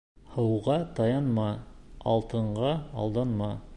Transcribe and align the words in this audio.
Һыуға 0.35 0.77
таянма, 0.99 1.45
алтынға 2.15 2.73
алданма. 3.05 3.57